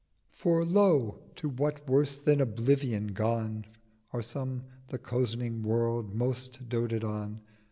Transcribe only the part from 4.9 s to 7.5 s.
cozening World most doted on.